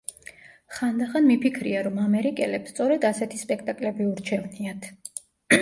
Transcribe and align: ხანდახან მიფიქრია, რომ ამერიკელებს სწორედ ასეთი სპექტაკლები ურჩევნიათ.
ხანდახან 0.77 1.27
მიფიქრია, 1.31 1.83
რომ 1.87 2.01
ამერიკელებს 2.05 2.73
სწორედ 2.75 3.05
ასეთი 3.11 3.43
სპექტაკლები 3.43 4.09
ურჩევნიათ. 4.15 4.91